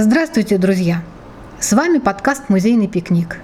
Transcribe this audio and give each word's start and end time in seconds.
Здравствуйте, 0.00 0.58
друзья! 0.58 1.02
С 1.58 1.72
вами 1.72 1.98
подкаст 1.98 2.50
«Музейный 2.50 2.86
пикник». 2.86 3.38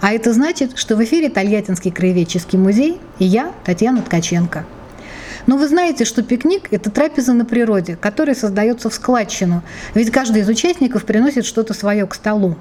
А 0.00 0.10
это 0.10 0.32
значит, 0.32 0.76
что 0.76 0.96
в 0.96 1.04
эфире 1.04 1.28
Тольяттинский 1.28 1.92
краеведческий 1.92 2.58
музей 2.58 3.00
и 3.20 3.24
я, 3.24 3.52
Татьяна 3.64 4.02
Ткаченко. 4.02 4.64
Но 5.46 5.56
вы 5.56 5.68
знаете, 5.68 6.04
что 6.04 6.24
пикник– 6.24 6.66
это 6.72 6.90
трапеза 6.90 7.32
на 7.32 7.44
природе, 7.44 7.94
которая 7.94 8.34
создается 8.34 8.90
в 8.90 8.94
складчину, 8.94 9.62
ведь 9.94 10.10
каждый 10.10 10.42
из 10.42 10.48
участников 10.48 11.04
приносит 11.04 11.44
что-то 11.44 11.74
свое 11.74 12.04
к 12.08 12.14
столу. 12.14 12.56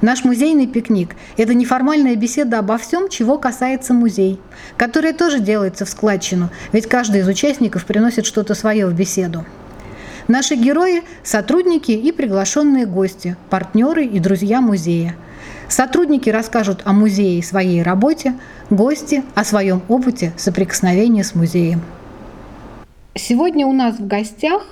Наш 0.00 0.24
музейный 0.24 0.66
пикник– 0.66 1.10
это 1.36 1.52
неформальная 1.52 2.16
беседа 2.16 2.58
обо 2.58 2.78
всем, 2.78 3.10
чего 3.10 3.36
касается 3.36 3.92
музей, 3.92 4.40
которая 4.78 5.12
тоже 5.12 5.40
делается 5.40 5.84
в 5.84 5.90
складчину, 5.90 6.48
ведь 6.72 6.86
каждый 6.86 7.20
из 7.20 7.28
участников 7.28 7.84
приносит 7.84 8.24
что-то 8.24 8.54
свое 8.54 8.86
в 8.86 8.94
беседу. 8.94 9.44
Наши 10.28 10.56
герои– 10.56 11.04
сотрудники 11.22 11.90
и 11.90 12.12
приглашенные 12.12 12.84
гости, 12.84 13.34
партнеры 13.48 14.04
и 14.04 14.20
друзья 14.20 14.60
музея. 14.60 15.16
Сотрудники 15.68 16.28
расскажут 16.28 16.82
о 16.84 16.92
музее 16.92 17.38
и 17.38 17.42
своей 17.42 17.82
работе, 17.82 18.34
гости– 18.68 19.24
о 19.34 19.42
своем 19.42 19.80
опыте 19.88 20.34
соприкосновения 20.36 21.24
с 21.24 21.34
музеем. 21.34 21.80
Сегодня 23.14 23.66
у 23.66 23.72
нас 23.72 23.98
в 23.98 24.06
гостях 24.06 24.66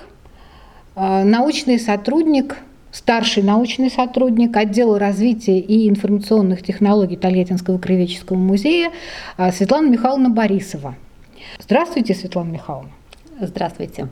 э, 0.95 1.23
научный 1.23 1.79
сотрудник, 1.79 2.57
старший 2.91 3.41
научный 3.41 3.89
сотрудник 3.89 4.55
отдела 4.55 4.99
развития 4.99 5.57
и 5.57 5.89
информационных 5.89 6.61
технологий 6.61 7.17
Тольяттинского 7.17 7.79
краеведческого 7.79 8.37
музея 8.37 8.91
э, 9.39 9.51
Светлана 9.51 9.87
Михайловна 9.87 10.29
Борисова. 10.29 10.93
Здравствуйте, 11.59 12.13
Светлана 12.13 12.51
Михайловна. 12.51 12.91
Здравствуйте. 13.41 14.07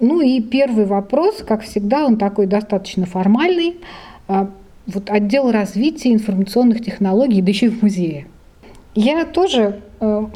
Ну 0.00 0.20
и 0.20 0.40
первый 0.40 0.86
вопрос, 0.86 1.42
как 1.46 1.62
всегда, 1.62 2.04
он 2.04 2.16
такой 2.16 2.46
достаточно 2.46 3.06
формальный. 3.06 3.76
А, 4.26 4.50
вот 4.86 5.10
отдел 5.10 5.50
развития 5.50 6.12
информационных 6.12 6.84
технологий, 6.84 7.40
да 7.40 7.50
еще 7.50 7.66
и 7.66 7.70
в 7.70 7.82
музее. 7.82 8.26
Я 8.94 9.24
тоже 9.24 9.80
э, 10.00 10.26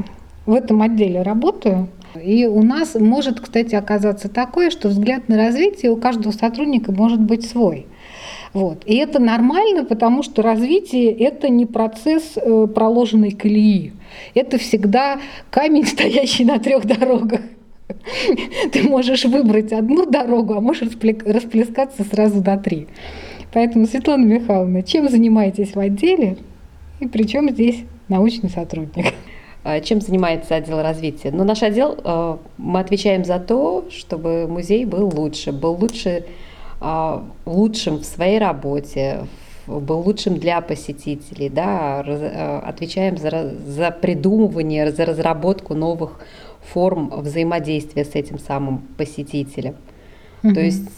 в 0.46 0.54
этом 0.54 0.82
отделе 0.82 1.22
работаю. 1.22 1.88
И 2.20 2.46
у 2.46 2.62
нас 2.62 2.94
может, 2.94 3.40
кстати, 3.40 3.74
оказаться 3.74 4.28
такое, 4.28 4.70
что 4.70 4.88
взгляд 4.88 5.28
на 5.28 5.36
развитие 5.36 5.92
у 5.92 5.96
каждого 5.96 6.32
сотрудника 6.32 6.90
может 6.90 7.20
быть 7.20 7.48
свой. 7.48 7.86
Вот. 8.54 8.82
И 8.86 8.96
это 8.96 9.18
нормально, 9.18 9.84
потому 9.84 10.22
что 10.22 10.42
развитие– 10.42 11.12
это 11.18 11.48
не 11.50 11.66
процесс 11.66 12.32
э, 12.36 12.66
проложенной 12.74 13.32
колеи. 13.32 13.92
Это 14.34 14.58
всегда 14.58 15.18
камень, 15.50 15.84
стоящий 15.86 16.44
на 16.44 16.58
трех 16.58 16.86
дорогах. 16.86 17.42
Ты 18.72 18.82
можешь 18.82 19.24
выбрать 19.24 19.72
одну 19.72 20.06
дорогу, 20.06 20.54
а 20.54 20.60
можешь 20.60 20.88
расплескаться 21.24 22.04
сразу 22.04 22.40
до 22.40 22.56
три. 22.56 22.88
Поэтому, 23.52 23.86
Светлана 23.86 24.24
Михайловна, 24.24 24.82
чем 24.82 25.08
занимаетесь 25.08 25.74
в 25.74 25.78
отделе 25.78 26.36
и 27.00 27.06
при 27.06 27.24
чем 27.24 27.50
здесь 27.50 27.84
научный 28.08 28.50
сотрудник? 28.50 29.06
А, 29.64 29.80
чем 29.80 30.00
занимается 30.00 30.54
отдел 30.54 30.80
развития? 30.80 31.32
Ну, 31.32 31.42
наш 31.42 31.64
отдел, 31.64 31.98
э, 32.02 32.36
мы 32.58 32.78
отвечаем 32.78 33.24
за 33.24 33.40
то, 33.40 33.84
чтобы 33.90 34.46
музей 34.46 34.84
был 34.84 35.12
лучше, 35.12 35.50
был 35.50 35.74
лучше, 35.74 36.24
а, 36.80 37.24
лучшим 37.44 37.96
в 37.96 38.04
своей 38.04 38.38
работе, 38.38 39.26
был 39.66 39.98
лучшим 39.98 40.38
для 40.38 40.60
посетителей, 40.60 41.48
да, 41.48 42.00
отвечаем 42.64 43.18
за, 43.18 43.52
за 43.66 43.90
придумывание, 43.90 44.92
за 44.92 45.04
разработку 45.04 45.74
новых 45.74 46.20
форм 46.72 47.10
взаимодействия 47.10 48.04
с 48.04 48.14
этим 48.14 48.38
самым 48.38 48.82
посетителем. 48.96 49.76
Угу. 50.42 50.54
То 50.54 50.60
есть 50.60 50.88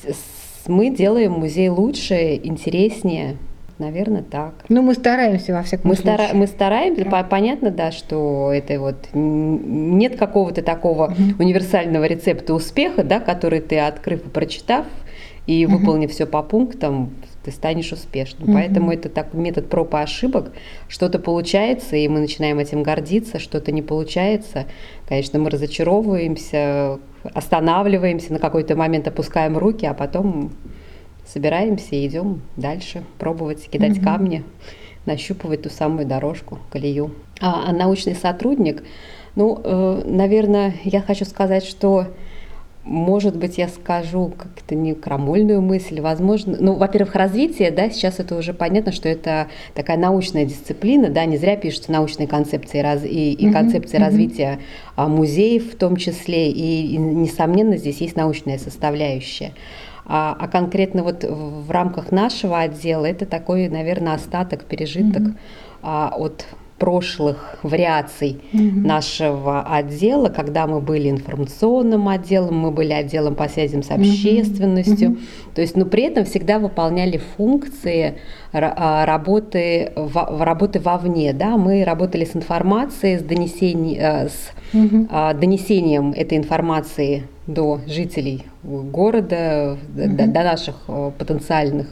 мы 0.66 0.90
делаем 0.90 1.32
музей 1.32 1.68
лучше, 1.68 2.34
интереснее, 2.42 3.36
наверное, 3.78 4.22
так. 4.22 4.54
Ну, 4.68 4.82
мы 4.82 4.94
стараемся 4.94 5.52
во 5.52 5.62
всяком 5.62 5.90
мы 5.90 5.96
случае. 5.96 6.14
Стара- 6.14 6.34
мы 6.36 6.46
стараемся, 6.46 7.04
да. 7.04 7.22
понятно, 7.24 7.70
да, 7.70 7.90
что 7.90 8.52
это 8.52 8.78
вот 8.78 9.08
нет 9.14 10.16
какого-то 10.16 10.62
такого 10.62 11.06
угу. 11.06 11.42
универсального 11.42 12.04
рецепта 12.04 12.54
успеха, 12.54 13.02
да, 13.02 13.20
который 13.20 13.60
ты, 13.60 13.78
открыв 13.78 14.26
и 14.26 14.28
прочитав, 14.28 14.86
и 15.46 15.66
угу. 15.66 15.78
выполнив 15.78 16.10
все 16.10 16.26
по 16.26 16.42
пунктам, 16.42 17.10
ты 17.44 17.50
станешь 17.52 17.92
успешным. 17.92 18.48
Угу. 18.48 18.52
Поэтому 18.52 18.92
это 18.92 19.08
так 19.08 19.32
метод 19.32 19.68
проб 19.68 19.94
и 19.94 19.98
ошибок. 19.98 20.52
Что-то 20.88 21.18
получается, 21.18 21.96
и 21.96 22.06
мы 22.08 22.20
начинаем 22.20 22.58
этим 22.58 22.82
гордиться, 22.82 23.38
что-то 23.38 23.72
не 23.72 23.82
получается. 23.82 24.66
Конечно, 25.08 25.38
мы 25.38 25.50
разочаровываемся, 25.50 26.98
останавливаемся, 27.34 28.32
на 28.32 28.38
какой-то 28.38 28.76
момент 28.76 29.08
опускаем 29.08 29.56
руки, 29.56 29.86
а 29.86 29.94
потом 29.94 30.52
собираемся 31.26 31.94
и 31.94 32.06
идем 32.06 32.42
дальше, 32.56 33.04
пробовать 33.18 33.68
кидать 33.70 33.98
угу. 33.98 34.04
камни, 34.04 34.44
нащупывать 35.06 35.62
ту 35.62 35.70
самую 35.70 36.06
дорожку, 36.06 36.58
колею. 36.70 37.12
А, 37.40 37.70
а 37.70 37.72
научный 37.72 38.14
сотрудник, 38.14 38.82
ну, 39.34 39.60
э, 39.62 40.02
наверное, 40.04 40.74
я 40.84 41.00
хочу 41.00 41.24
сказать, 41.24 41.64
что 41.64 42.08
может 42.84 43.36
быть, 43.36 43.58
я 43.58 43.68
скажу 43.68 44.32
как-то 44.36 44.74
не 44.74 44.94
крамольную 44.94 45.60
мысль, 45.60 46.00
возможно, 46.00 46.56
ну, 46.58 46.74
во-первых, 46.74 47.14
развитие, 47.14 47.70
да, 47.70 47.90
сейчас 47.90 48.20
это 48.20 48.36
уже 48.36 48.54
понятно, 48.54 48.90
что 48.90 49.08
это 49.08 49.48
такая 49.74 49.98
научная 49.98 50.46
дисциплина, 50.46 51.10
да, 51.10 51.26
не 51.26 51.36
зря 51.36 51.56
пишутся 51.56 51.92
научные 51.92 52.26
концепции 52.26 52.78
раз, 52.78 53.04
и, 53.04 53.32
и 53.32 53.46
mm-hmm. 53.46 53.52
концепции 53.52 53.98
mm-hmm. 53.98 54.04
развития 54.04 54.58
а, 54.96 55.08
музеев 55.08 55.74
в 55.74 55.76
том 55.76 55.96
числе, 55.96 56.50
и, 56.50 56.94
и, 56.94 56.96
несомненно, 56.96 57.76
здесь 57.76 58.00
есть 58.00 58.16
научная 58.16 58.56
составляющая. 58.58 59.52
А, 60.06 60.34
а 60.38 60.48
конкретно 60.48 61.02
вот 61.04 61.22
в 61.22 61.70
рамках 61.70 62.12
нашего 62.12 62.60
отдела 62.60 63.04
это 63.04 63.26
такой, 63.26 63.68
наверное, 63.68 64.14
остаток, 64.14 64.64
пережиток 64.64 65.22
mm-hmm. 65.22 65.36
а, 65.82 66.14
от 66.16 66.46
прошлых 66.80 67.56
вариаций 67.62 68.40
mm-hmm. 68.52 68.86
нашего 68.86 69.62
отдела, 69.62 70.30
когда 70.30 70.66
мы 70.66 70.80
были 70.80 71.10
информационным 71.10 72.08
отделом, 72.08 72.58
мы 72.58 72.70
были 72.70 72.94
отделом 72.94 73.34
по 73.34 73.48
связям 73.48 73.82
с 73.82 73.90
общественностью. 73.90 75.10
Mm-hmm. 75.10 75.54
То 75.54 75.60
есть, 75.60 75.76
но 75.76 75.84
при 75.84 76.04
этом 76.04 76.24
всегда 76.24 76.58
выполняли 76.58 77.20
функции 77.36 78.16
а, 78.52 79.04
работы, 79.04 79.92
работы 80.14 80.80
вовне. 80.80 81.34
Да? 81.34 81.58
Мы 81.58 81.84
работали 81.84 82.24
с 82.24 82.34
информацией, 82.34 83.18
с, 83.18 83.22
донесением, 83.22 84.00
э, 84.00 84.28
с 84.28 84.52
mm-hmm. 84.72 85.38
донесением 85.38 86.12
этой 86.12 86.38
информации 86.38 87.24
до 87.46 87.80
жителей 87.86 88.46
города, 88.62 89.76
mm-hmm. 89.76 90.16
до, 90.16 90.26
до 90.28 90.42
наших 90.44 90.76
э, 90.88 91.10
потенциальных, 91.18 91.88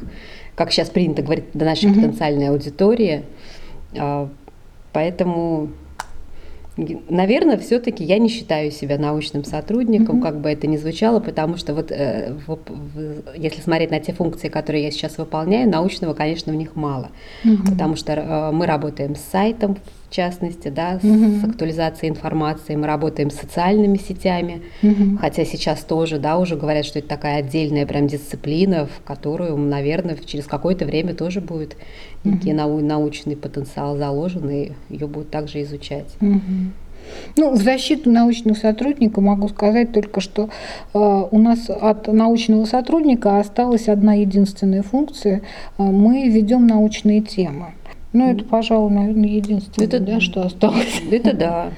как 0.54 0.72
сейчас 0.72 0.88
принято 0.88 1.20
говорить, 1.20 1.44
до 1.52 1.66
нашей 1.66 1.90
mm-hmm. 1.90 1.94
потенциальной 1.94 2.48
аудитории. 2.48 3.24
Поэтому, 4.98 5.68
наверное, 6.76 7.56
все-таки 7.56 8.02
я 8.02 8.18
не 8.18 8.28
считаю 8.28 8.72
себя 8.72 8.98
научным 8.98 9.44
сотрудником, 9.44 10.18
mm-hmm. 10.18 10.22
как 10.22 10.40
бы 10.40 10.48
это 10.50 10.66
ни 10.66 10.76
звучало, 10.76 11.20
потому 11.20 11.56
что 11.56 11.72
вот 11.72 11.92
э, 11.92 12.34
в, 12.48 12.58
в, 12.66 13.36
если 13.36 13.60
смотреть 13.60 13.92
на 13.92 14.00
те 14.00 14.12
функции, 14.12 14.48
которые 14.48 14.82
я 14.82 14.90
сейчас 14.90 15.16
выполняю, 15.16 15.70
научного, 15.70 16.14
конечно, 16.14 16.52
в 16.52 16.56
них 16.56 16.74
мало, 16.74 17.10
mm-hmm. 17.44 17.70
потому 17.70 17.94
что 17.94 18.12
э, 18.12 18.50
мы 18.50 18.66
работаем 18.66 19.14
с 19.14 19.20
сайтом, 19.20 19.78
в 20.08 20.14
частности, 20.14 20.68
да, 20.68 20.98
угу. 21.02 21.40
с 21.40 21.44
актуализацией 21.44 22.10
информации. 22.10 22.76
Мы 22.76 22.86
работаем 22.86 23.30
с 23.30 23.36
социальными 23.36 23.98
сетями, 23.98 24.62
угу. 24.82 25.18
хотя 25.20 25.44
сейчас 25.44 25.80
тоже, 25.80 26.18
да, 26.18 26.38
уже 26.38 26.56
говорят, 26.56 26.84
что 26.84 26.98
это 26.98 27.08
такая 27.08 27.38
отдельная 27.38 27.86
прям 27.86 28.06
дисциплина, 28.06 28.86
в 28.86 29.06
которую, 29.06 29.56
наверное, 29.56 30.16
через 30.24 30.46
какое-то 30.46 30.86
время 30.86 31.14
тоже 31.14 31.40
будет 31.40 31.76
некий 32.24 32.54
угу. 32.54 32.80
научный 32.80 33.36
потенциал 33.36 33.96
заложен, 33.96 34.48
и 34.48 34.72
ее 34.88 35.06
будут 35.06 35.30
также 35.30 35.62
изучать. 35.62 36.16
Угу. 36.20 36.40
Ну, 37.36 37.52
в 37.52 37.56
защиту 37.56 38.10
научного 38.10 38.54
сотрудника 38.56 39.20
могу 39.20 39.48
сказать 39.48 39.92
только, 39.92 40.20
что 40.20 40.50
э, 40.94 40.98
у 40.98 41.38
нас 41.38 41.70
от 41.70 42.06
научного 42.08 42.64
сотрудника 42.64 43.38
осталась 43.38 43.88
одна 43.88 44.14
единственная 44.14 44.82
функция. 44.82 45.42
Э, 45.78 45.82
мы 45.82 46.28
ведем 46.28 46.66
научные 46.66 47.20
темы. 47.20 47.72
Ну, 48.18 48.32
это, 48.32 48.44
пожалуй, 48.44 48.90
наверное, 48.90 49.28
единственное, 49.28 49.86
это, 49.86 50.00
да, 50.00 50.18
что 50.18 50.42
осталось. 50.42 51.00
Это 51.10 51.32
да, 51.34 51.70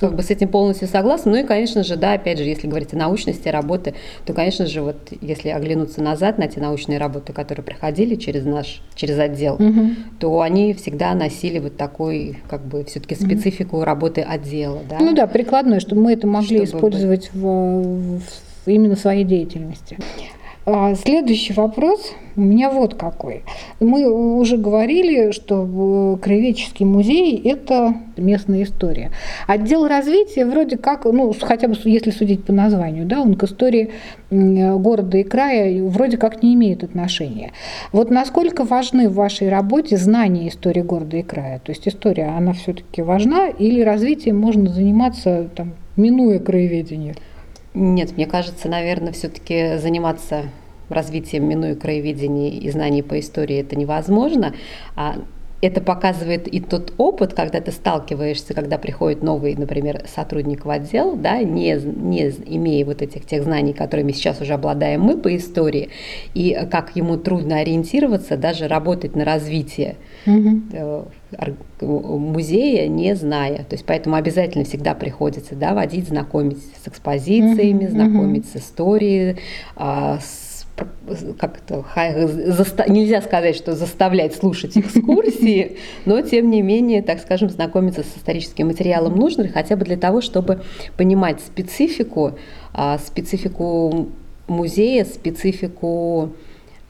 как 0.00 0.16
бы 0.16 0.22
с 0.22 0.30
этим 0.30 0.48
полностью 0.48 0.88
согласна. 0.88 1.30
Ну 1.30 1.38
и, 1.38 1.44
конечно 1.44 1.84
же, 1.84 1.96
да, 1.96 2.14
опять 2.14 2.38
же, 2.38 2.44
если 2.44 2.66
говорить 2.66 2.92
о 2.94 2.96
научности 2.96 3.48
работы, 3.48 3.94
то, 4.24 4.32
конечно 4.32 4.66
же, 4.66 4.82
вот 4.82 4.96
если 5.20 5.50
оглянуться 5.50 6.02
назад 6.02 6.38
на 6.38 6.48
те 6.48 6.58
научные 6.58 6.98
работы, 6.98 7.32
которые 7.32 7.64
проходили 7.64 8.16
через 8.16 8.44
наш, 8.44 8.82
через 8.96 9.20
отдел, 9.20 9.54
угу. 9.54 9.90
то 10.18 10.40
они 10.40 10.74
всегда 10.74 11.14
носили 11.14 11.60
вот 11.60 11.76
такой, 11.76 12.38
как 12.50 12.66
бы, 12.66 12.84
все-таки 12.84 13.14
специфику 13.14 13.76
угу. 13.76 13.84
работы 13.84 14.22
отдела. 14.22 14.80
Да? 14.90 14.98
Ну 14.98 15.14
да, 15.14 15.28
прикладной, 15.28 15.78
чтобы 15.78 16.02
мы 16.02 16.14
это 16.14 16.26
могли 16.26 16.66
Чтобы 16.66 16.78
использовать 16.78 17.30
в, 17.32 18.18
в 18.18 18.20
именно 18.66 18.96
своей 18.96 19.22
деятельности. 19.22 19.96
А, 20.64 20.94
следующий 20.94 21.52
вопрос 21.54 22.12
у 22.36 22.40
меня 22.40 22.70
вот 22.70 22.94
какой. 22.94 23.42
Мы 23.80 24.08
уже 24.08 24.56
говорили, 24.56 25.32
что 25.32 26.18
краеведческий 26.22 26.86
музей– 26.86 27.36
это 27.44 27.94
местная 28.16 28.62
история. 28.62 29.10
Отдел 29.48 29.88
развития 29.88 30.46
вроде 30.46 30.76
как, 30.76 31.04
ну, 31.04 31.34
хотя 31.40 31.66
бы 31.66 31.74
если 31.84 32.10
судить 32.10 32.44
по 32.44 32.52
названию, 32.52 33.06
да, 33.06 33.20
он 33.22 33.34
к 33.34 33.42
истории 33.42 33.90
города 34.30 35.18
и 35.18 35.24
края 35.24 35.82
вроде 35.82 36.16
как 36.16 36.44
не 36.44 36.54
имеет 36.54 36.84
отношения. 36.84 37.50
Вот 37.90 38.10
насколько 38.10 38.62
важны 38.62 39.08
в 39.08 39.14
вашей 39.14 39.48
работе 39.48 39.96
знания 39.96 40.48
истории 40.48 40.82
города 40.82 41.16
и 41.16 41.22
края? 41.22 41.58
То 41.58 41.72
есть 41.72 41.88
история, 41.88 42.26
она 42.26 42.52
все-таки 42.52 43.02
важна 43.02 43.48
или 43.48 43.80
развитием 43.80 44.38
можно 44.38 44.70
заниматься, 44.70 45.48
там, 45.56 45.72
минуя 45.96 46.38
краеведение? 46.38 47.16
Нет, 47.74 48.16
мне 48.16 48.26
кажется, 48.26 48.68
наверное, 48.68 49.12
все-таки 49.12 49.78
заниматься 49.78 50.44
развитием, 50.90 51.48
минуя 51.48 51.74
краеведения 51.74 52.50
и 52.50 52.70
знаний 52.70 53.02
по 53.02 53.18
истории, 53.18 53.60
это 53.60 53.76
невозможно. 53.76 54.54
А 54.94 55.16
это 55.62 55.80
показывает 55.80 56.48
и 56.48 56.58
тот 56.58 56.92
опыт, 56.98 57.34
когда 57.34 57.60
ты 57.60 57.70
сталкиваешься, 57.70 58.52
когда 58.52 58.78
приходит 58.78 59.22
новый, 59.22 59.54
например, 59.54 60.04
сотрудник 60.12 60.64
в 60.64 60.70
отдел, 60.70 61.14
да, 61.14 61.40
не, 61.40 61.74
не 61.74 62.30
имея 62.46 62.84
вот 62.84 63.00
этих 63.00 63.24
тех 63.24 63.44
знаний, 63.44 63.72
которыми 63.72 64.10
сейчас 64.10 64.40
уже 64.40 64.54
обладаем 64.54 65.02
мы 65.02 65.16
по 65.16 65.34
истории, 65.36 65.90
и 66.34 66.66
как 66.68 66.96
ему 66.96 67.16
трудно 67.16 67.58
ориентироваться, 67.58 68.36
даже 68.36 68.66
работать 68.66 69.14
на 69.14 69.24
развитие 69.24 69.94
угу. 70.26 71.06
музея, 71.80 72.88
не 72.88 73.14
зная. 73.14 73.58
То 73.58 73.74
есть 73.74 73.84
поэтому 73.86 74.16
обязательно 74.16 74.64
всегда 74.64 74.94
приходится 74.94 75.54
да, 75.54 75.74
водить, 75.74 76.08
знакомить 76.08 76.58
с 76.58 76.88
экспозициями, 76.88 77.84
угу. 77.84 77.92
знакомить 77.92 78.46
с 78.46 78.56
историей, 78.56 79.36
а, 79.76 80.18
с 80.18 80.51
как 81.38 81.58
это, 81.58 81.84
заста, 82.52 82.86
нельзя 82.88 83.20
сказать, 83.22 83.56
что 83.56 83.74
заставлять 83.74 84.34
слушать 84.34 84.76
экскурсии, 84.76 85.76
но 86.06 86.20
тем 86.22 86.50
не 86.50 86.62
менее, 86.62 87.02
так 87.02 87.20
скажем, 87.20 87.50
знакомиться 87.50 88.02
с 88.02 88.16
историческим 88.16 88.68
материалом 88.68 89.16
нужно, 89.16 89.48
хотя 89.48 89.76
бы 89.76 89.84
для 89.84 89.96
того, 89.96 90.20
чтобы 90.20 90.62
понимать 90.96 91.40
специфику, 91.40 92.38
а, 92.72 92.98
специфику 92.98 94.08
музея, 94.48 95.04
специфику 95.04 96.32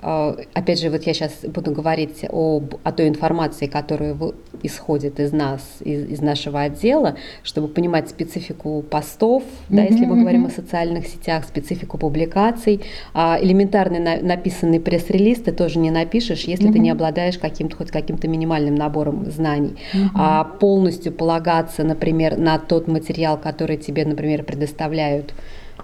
опять 0.02 0.80
же, 0.80 0.90
вот 0.90 1.04
я 1.04 1.14
сейчас 1.14 1.32
буду 1.44 1.70
говорить 1.70 2.24
об, 2.28 2.74
о 2.82 2.92
той 2.92 3.08
информации, 3.08 3.66
которая 3.66 4.16
исходит 4.62 5.20
из 5.20 5.32
нас, 5.32 5.62
из, 5.80 6.10
из 6.10 6.20
нашего 6.20 6.62
отдела, 6.62 7.16
чтобы 7.44 7.68
понимать 7.68 8.10
специфику 8.10 8.82
постов, 8.82 9.42
mm-hmm, 9.42 9.76
да, 9.76 9.82
если 9.82 10.04
мы 10.04 10.16
mm-hmm. 10.16 10.20
говорим 10.20 10.46
о 10.46 10.50
социальных 10.50 11.06
сетях, 11.06 11.44
специфику 11.44 11.98
публикаций. 11.98 12.80
А 13.14 13.38
элементарный 13.40 14.00
на, 14.00 14.16
написанный 14.16 14.80
пресс-релиз 14.80 15.42
ты 15.42 15.52
тоже 15.52 15.78
не 15.78 15.90
напишешь, 15.90 16.44
если 16.44 16.68
mm-hmm. 16.68 16.72
ты 16.72 16.78
не 16.80 16.90
обладаешь 16.90 17.38
каким-то 17.38 17.76
хоть 17.76 17.92
каким-то 17.92 18.26
минимальным 18.26 18.74
набором 18.74 19.30
знаний. 19.30 19.76
Mm-hmm. 19.94 20.08
А 20.16 20.44
полностью 20.44 21.12
полагаться, 21.12 21.84
например, 21.84 22.36
на 22.36 22.58
тот 22.58 22.88
материал, 22.88 23.38
который 23.38 23.76
тебе, 23.76 24.04
например, 24.04 24.42
предоставляют 24.42 25.32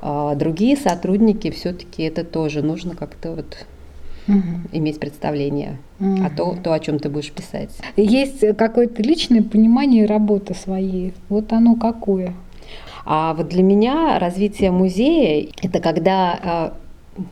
а, 0.00 0.35
другие 0.35 0.76
сотрудники, 0.76 1.50
все-таки 1.50 2.03
это 2.03 2.25
тоже 2.25 2.62
нужно 2.62 2.94
как-то 2.94 3.32
вот 3.32 3.67
угу. 4.28 4.69
иметь 4.72 5.00
представление 5.00 5.78
угу. 5.98 6.25
о 6.25 6.30
том, 6.30 6.62
то, 6.62 6.72
о 6.72 6.80
чем 6.80 6.98
ты 6.98 7.08
будешь 7.08 7.32
писать. 7.32 7.70
Есть 7.96 8.44
какое-то 8.56 9.02
личное 9.02 9.42
понимание 9.42 10.06
работы 10.06 10.54
своей. 10.54 11.14
Вот 11.28 11.52
оно 11.52 11.75
какое? 11.75 12.34
А 13.04 13.32
вот 13.34 13.48
для 13.48 13.62
меня 13.62 14.19
развитие 14.19 14.70
музея– 14.70 15.48
это 15.62 15.80
когда 15.80 16.75
э, 17.16 17.22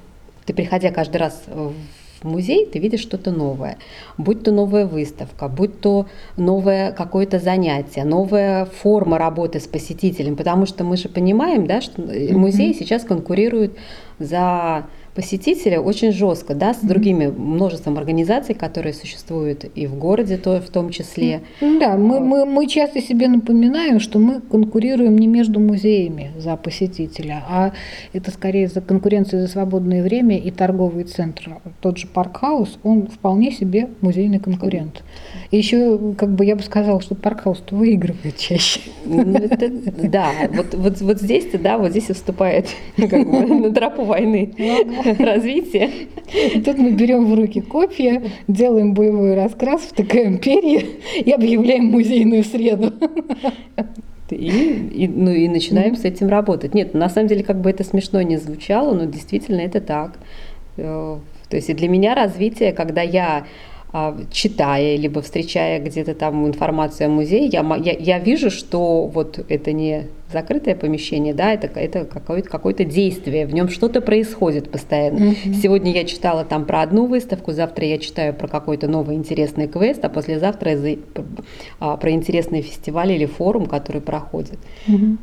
ты, 0.46 0.54
приходя 0.54 0.90
каждый 0.90 1.18
раз 1.18 1.42
в 1.46 1.74
музей, 2.22 2.66
ты 2.66 2.78
видишь 2.78 3.00
что-то 3.00 3.30
новое. 3.30 3.78
Будь 4.16 4.42
то 4.42 4.52
новая 4.52 4.86
выставка, 4.86 5.48
будь 5.48 5.80
то 5.80 6.06
новое 6.36 6.92
какое-то 6.92 7.38
занятие, 7.38 8.04
новая 8.04 8.64
форма 8.64 9.18
работы 9.18 9.60
с 9.60 9.66
посетителем. 9.66 10.36
Потому 10.36 10.66
что 10.66 10.84
мы 10.84 10.96
же 10.96 11.08
понимаем, 11.08 11.66
да, 11.66 11.80
что 11.80 12.00
музей 12.00 12.70
mm-hmm. 12.70 12.78
сейчас 12.78 13.04
конкурирует 13.04 13.76
за 14.18 14.86
посетителя 15.16 15.80
очень 15.80 16.12
жестко, 16.12 16.54
да, 16.54 16.74
с 16.74 16.80
другими 16.80 17.26
множеством 17.26 17.96
организаций, 17.96 18.54
которые 18.54 18.92
существуют 18.92 19.64
и 19.74 19.86
в 19.86 19.94
городе 19.94 20.36
то, 20.36 20.60
в 20.60 20.68
том 20.68 20.90
числе. 20.90 21.40
Да, 21.60 21.96
мы, 21.96 22.20
мы, 22.20 22.44
мы 22.44 22.66
часто 22.68 23.00
себе 23.00 23.26
напоминаем, 23.26 23.98
что 23.98 24.18
мы 24.18 24.42
конкурируем 24.42 25.16
не 25.16 25.26
между 25.26 25.58
музеями 25.58 26.32
за 26.36 26.56
посетителя, 26.56 27.42
а 27.48 27.72
это 28.12 28.30
скорее 28.30 28.68
за 28.68 28.82
конкуренцию 28.82 29.40
за 29.40 29.48
свободное 29.48 30.02
время 30.02 30.38
и 30.38 30.50
торговый 30.50 31.04
центр. 31.04 31.56
Тот 31.80 31.96
же 31.96 32.06
Паркхаус, 32.06 32.78
он 32.82 33.06
вполне 33.06 33.50
себе 33.52 33.88
музейный 34.02 34.38
конкурент. 34.38 35.02
И 35.50 35.56
еще, 35.56 35.98
как 36.18 36.34
бы 36.34 36.44
я 36.44 36.56
бы 36.56 36.62
сказала, 36.62 37.00
что 37.00 37.14
Паркхаус 37.14 37.62
выигрывает 37.70 38.36
чаще. 38.36 38.80
Ну, 39.06 39.24
да, 40.02 40.28
вот, 40.52 40.74
вот, 40.74 41.00
вот 41.00 41.20
здесь, 41.20 41.46
да, 41.58 41.78
вот 41.78 41.92
здесь 41.92 42.10
и 42.10 42.12
вступает 42.12 42.68
на 42.98 43.72
тропу 43.72 44.04
войны. 44.06 44.54
развития. 45.18 45.90
Тут 46.64 46.78
мы 46.78 46.92
берем 46.92 47.26
в 47.26 47.34
руки 47.34 47.60
копья, 47.60 48.22
делаем 48.48 48.94
боевой 48.94 49.34
раскрас, 49.34 49.82
втыкаем 49.82 50.38
перья 50.38 50.82
и 51.16 51.30
объявляем 51.30 51.86
музейную 51.86 52.44
среду. 52.44 52.92
И, 54.30 54.34
и, 54.34 55.08
ну, 55.08 55.30
и 55.30 55.46
начинаем 55.46 55.92
mm-hmm. 55.92 56.00
с 56.00 56.04
этим 56.04 56.28
работать. 56.28 56.74
Нет, 56.74 56.94
на 56.94 57.08
самом 57.08 57.28
деле, 57.28 57.44
как 57.44 57.60
бы 57.60 57.70
это 57.70 57.84
смешно 57.84 58.20
не 58.22 58.38
звучало, 58.38 58.92
но 58.92 59.04
действительно 59.04 59.60
это 59.60 59.80
так. 59.80 60.18
Э, 60.76 61.18
то 61.48 61.56
есть 61.56 61.70
и 61.70 61.74
для 61.74 61.88
меня 61.88 62.14
развитие, 62.16 62.72
когда 62.72 63.02
я 63.02 63.46
читая, 64.30 64.96
либо 64.96 65.22
встречая 65.22 65.80
где-то 65.80 66.14
там 66.14 66.46
информацию 66.46 67.06
о 67.06 67.10
музее, 67.10 67.46
я, 67.46 67.60
я, 67.76 67.92
я 67.92 68.18
вижу, 68.18 68.50
что 68.50 69.06
вот 69.06 69.44
это 69.48 69.72
не 69.72 70.08
закрытое 70.32 70.74
помещение, 70.74 71.32
да, 71.32 71.52
это, 71.52 71.68
это 71.78 72.04
какое-то, 72.04 72.48
какое-то 72.48 72.84
действие, 72.84 73.46
в 73.46 73.54
нем 73.54 73.68
что-то 73.68 74.00
происходит 74.00 74.70
постоянно. 74.70 75.30
Mm-hmm. 75.30 75.54
Сегодня 75.54 75.92
я 75.92 76.04
читала 76.04 76.44
там 76.44 76.64
про 76.64 76.82
одну 76.82 77.06
выставку, 77.06 77.52
завтра 77.52 77.86
я 77.86 77.98
читаю 77.98 78.34
про 78.34 78.48
какой-то 78.48 78.88
новый 78.88 79.16
интересный 79.16 79.68
квест, 79.68 80.04
а 80.04 80.08
послезавтра 80.08 80.72
я 80.72 80.96
а, 81.78 81.96
про 81.96 82.10
интересный 82.10 82.62
фестиваль 82.62 83.12
или 83.12 83.26
форум, 83.26 83.66
который 83.66 84.00
проходит. 84.00 84.58
Mm-hmm. 84.88 85.16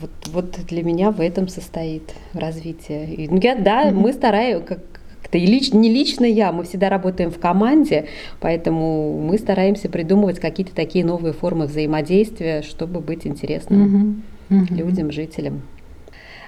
Вот, 0.00 0.10
вот 0.32 0.66
для 0.66 0.82
меня 0.82 1.10
в 1.10 1.20
этом 1.20 1.48
состоит 1.48 2.14
развитие. 2.32 3.14
И, 3.14 3.28
ну, 3.28 3.38
я, 3.40 3.54
да, 3.54 3.88
mm-hmm. 3.88 3.94
мы 3.94 4.12
стараемся, 4.12 4.64
как, 4.66 4.99
это 5.30 5.38
и 5.38 5.46
лич, 5.46 5.72
не 5.72 5.88
лично 5.88 6.24
я, 6.24 6.50
мы 6.50 6.64
всегда 6.64 6.88
работаем 6.88 7.30
в 7.30 7.38
команде, 7.38 8.06
поэтому 8.40 9.16
мы 9.16 9.38
стараемся 9.38 9.88
придумывать 9.88 10.40
какие-то 10.40 10.74
такие 10.74 11.04
новые 11.04 11.32
формы 11.32 11.66
взаимодействия, 11.66 12.62
чтобы 12.62 13.00
быть 13.00 13.26
интересным 13.26 14.22
угу, 14.50 14.62
угу. 14.62 14.74
людям, 14.74 15.12
жителям. 15.12 15.62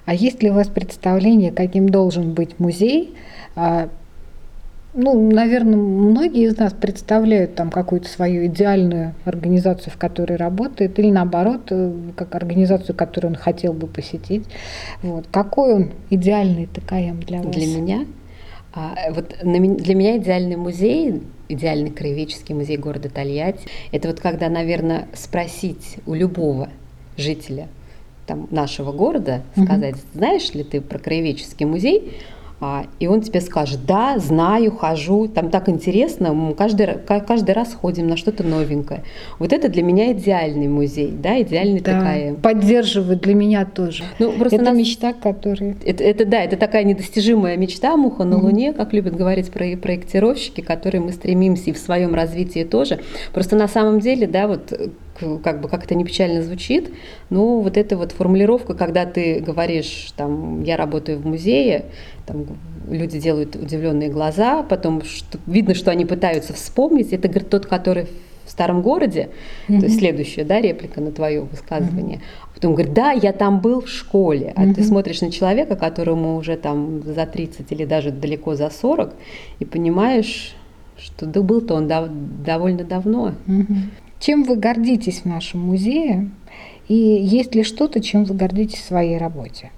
А 0.05 0.15
есть 0.15 0.43
ли 0.43 0.51
у 0.51 0.55
вас 0.55 0.67
представление, 0.67 1.53
каким 1.53 1.89
должен 1.89 2.33
быть 2.33 2.59
музей? 2.59 3.15
А, 3.55 3.89
ну, 4.95 5.31
наверное, 5.31 5.77
многие 5.77 6.49
из 6.49 6.59
нас 6.59 6.73
представляют 6.73 7.55
там 7.55 7.71
какую-то 7.71 8.09
свою 8.09 8.47
идеальную 8.47 9.15
организацию, 9.25 9.93
в 9.93 9.97
которой 9.97 10.37
работает, 10.37 10.99
или 10.99 11.13
наоборот, 11.13 11.69
э, 11.71 11.93
как 12.17 12.35
организацию, 12.35 12.97
которую 12.97 13.35
он 13.35 13.37
хотел 13.37 13.75
бы 13.75 13.87
посетить. 13.87 14.45
Вот. 15.03 15.27
Какой 15.31 15.75
он 15.75 15.91
идеальный 16.11 16.67
ТКМ 16.67 17.21
для 17.21 17.43
вас? 17.43 17.55
Для 17.55 17.67
меня 17.67 18.07
а, 18.75 19.13
вот 19.13 19.37
для 19.43 19.95
меня 19.95 20.17
идеальный 20.17 20.57
музей, 20.57 21.23
идеальный 21.49 21.91
краеведческий 21.91 22.55
музей 22.55 22.77
города 22.77 23.11
Тольятти, 23.11 23.67
это 23.91 24.09
вот 24.09 24.21
когда, 24.21 24.49
наверное, 24.49 25.09
спросить 25.15 25.99
у 26.07 26.15
любого 26.15 26.71
жителя 27.17 27.69
там, 28.27 28.49
нашего 28.51 28.93
города, 28.93 29.43
сказать, 29.57 29.97
знаешь 30.15 30.53
ли 30.55 30.65
ты 30.65 30.81
про 30.81 30.99
краеведческий 30.99 31.67
музей, 31.67 32.17
и 33.01 33.07
он 33.07 33.23
тебе 33.23 33.41
скажет, 33.41 33.81
да, 33.87 34.19
знаю, 34.19 34.71
хожу, 34.71 35.29
там 35.29 35.51
так 35.51 35.69
интересно, 35.69 36.33
мы 36.33 36.55
каждый, 36.55 36.99
каждый 37.27 37.53
раз 37.53 37.75
ходим 37.75 38.07
на 38.07 38.17
что-то 38.17 38.45
новенькое. 38.45 39.03
Вот 39.39 39.53
это 39.53 39.69
для 39.69 39.83
меня 39.83 40.13
идеальный 40.13 40.69
музей, 40.69 41.11
да, 41.11 41.41
идеальный 41.43 41.81
да, 41.81 41.99
такая. 41.99 42.35
Поддерживает 42.35 43.21
для 43.21 43.35
меня 43.35 43.65
тоже. 43.65 44.05
Ну, 44.19 44.33
просто 44.33 44.57
это 44.57 44.65
нас... 44.67 44.77
мечта, 44.77 45.13
которая... 45.13 45.77
Это, 45.85 46.05
это, 46.05 46.25
да, 46.25 46.43
это 46.43 46.57
такая 46.57 46.85
недостижимая 46.85 47.57
мечта, 47.57 47.97
муха 47.97 48.25
на 48.25 48.35
mm-hmm. 48.35 48.41
Луне, 48.41 48.73
как 48.73 48.93
любят 48.93 49.17
говорить 49.17 49.51
про 49.51 49.77
проектировщики, 49.77 50.61
к 50.61 50.67
которой 50.67 50.99
мы 50.99 51.13
стремимся 51.13 51.71
и 51.71 51.73
в 51.73 51.79
своем 51.79 52.15
развитии 52.15 52.65
тоже. 52.65 53.01
Просто 53.33 53.57
на 53.57 53.69
самом 53.69 54.01
деле, 54.01 54.27
да, 54.27 54.47
вот 54.47 54.73
как 55.43 55.61
бы 55.61 55.69
как 55.69 55.85
это 55.85 55.95
не 55.95 56.05
печально 56.05 56.43
звучит, 56.43 56.93
но 57.31 57.61
вот 57.61 57.77
эта 57.77 57.97
вот 57.97 58.13
формулировка, 58.13 58.75
когда 58.75 59.07
ты 59.07 59.41
говоришь, 59.41 60.13
там, 60.17 60.63
я 60.63 60.77
работаю 60.77 61.19
в 61.19 61.27
музее, 61.27 61.87
там, 62.27 62.47
люди 62.89 63.19
делают 63.19 63.57
удивленные 63.57 64.09
глаза, 64.09 64.63
потом 64.63 65.03
что, 65.03 65.39
видно, 65.47 65.75
что 65.75 65.91
они 65.91 66.05
пытаются 66.05 66.53
вспомнить, 66.53 67.13
это 67.13 67.29
говорит 67.29 67.51
тот, 67.51 67.67
который 67.67 68.07
в 68.45 68.51
старом 68.51 68.83
городе, 68.83 69.31
mm-hmm. 69.69 69.79
то 69.79 69.87
есть 69.87 69.99
следующая, 69.99 70.45
да, 70.45 70.61
реплика 70.61 71.01
на 71.01 71.13
твое 71.13 71.43
высказывание. 71.43 72.19
Mm-hmm. 72.19 72.55
Потом 72.55 72.75
говорит, 72.75 72.93
да, 72.93 73.13
я 73.13 73.33
там 73.33 73.61
был 73.61 73.83
в 73.83 73.89
школе, 73.89 74.53
а 74.57 74.65
mm-hmm. 74.65 74.75
ты 74.75 74.85
смотришь 74.85 75.21
на 75.21 75.31
человека, 75.31 75.77
которому 75.77 76.37
уже 76.37 76.57
там 76.57 77.03
за 77.03 77.27
30 77.27 77.71
или 77.73 77.85
даже 77.85 78.11
далеко 78.11 78.55
за 78.55 78.71
40, 78.71 79.15
и 79.61 79.65
понимаешь, 79.65 80.55
что 80.99 81.27
да 81.27 81.41
был-то 81.41 81.75
он 81.75 81.89
дав- 81.89 82.11
довольно 82.45 82.85
давно. 82.85 83.35
Mm-hmm. 83.47 83.77
Чем 84.23 84.45
вы 84.45 84.55
гордитесь 84.55 85.23
в 85.23 85.25
нашем 85.25 85.63
музее? 85.63 86.31
И 86.87 86.95
есть 86.95 87.57
ли 87.57 87.65
что-то, 87.65 88.01
чем 88.01 88.23
вы 88.23 88.37
гордитесь 88.37 88.79
в 88.79 88.85
своей 88.85 89.19
работе? 89.19 89.73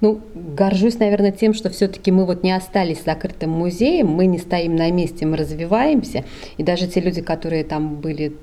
Ну, 0.00 0.20
горжусь, 0.34 0.98
наверное, 0.98 1.30
тем, 1.30 1.54
что 1.54 1.70
все-таки 1.70 2.10
мы 2.10 2.26
вот 2.26 2.42
не 2.42 2.50
остались 2.50 3.04
закрытым 3.04 3.50
музеем, 3.50 4.08
мы 4.08 4.26
не 4.26 4.38
стоим 4.38 4.74
на 4.74 4.90
месте, 4.90 5.26
мы 5.26 5.36
развиваемся. 5.36 6.24
И 6.56 6.64
даже 6.64 6.88
те 6.88 7.00
люди, 7.00 7.22
которые 7.22 7.62
там 7.62 8.00
были 8.00 8.34